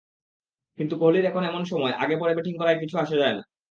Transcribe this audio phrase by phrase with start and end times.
[0.77, 3.43] কিন্তু কোহলির এখন এমন সময়, আগে-পরে ব্যাটিং করায় কিচ্ছু যায় আসে না।